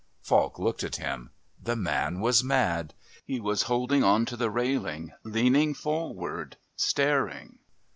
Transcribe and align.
Falk 0.23 0.57
looked 0.57 0.83
at 0.83 0.95
him. 0.95 1.29
The 1.61 1.75
man 1.75 2.21
was 2.21 2.43
mad. 2.43 2.95
He 3.23 3.39
was 3.39 3.61
holding 3.69 4.03
on 4.03 4.25
to 4.25 4.35
the 4.35 4.49
railing, 4.49 5.11
leaning 5.23 5.75
forward, 5.75 6.57
staring.... 6.75 7.59